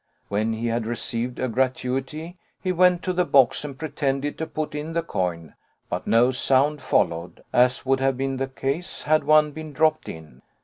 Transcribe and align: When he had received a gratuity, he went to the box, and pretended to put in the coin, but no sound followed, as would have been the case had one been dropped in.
When 0.29 0.53
he 0.53 0.65
had 0.65 0.87
received 0.87 1.37
a 1.37 1.47
gratuity, 1.47 2.35
he 2.59 2.71
went 2.71 3.03
to 3.03 3.13
the 3.13 3.23
box, 3.23 3.63
and 3.63 3.77
pretended 3.77 4.35
to 4.39 4.47
put 4.47 4.73
in 4.73 4.93
the 4.93 5.03
coin, 5.03 5.53
but 5.91 6.07
no 6.07 6.31
sound 6.31 6.81
followed, 6.81 7.43
as 7.53 7.85
would 7.85 7.99
have 7.99 8.17
been 8.17 8.37
the 8.37 8.47
case 8.47 9.03
had 9.03 9.23
one 9.25 9.51
been 9.51 9.73
dropped 9.73 10.09
in. 10.09 10.41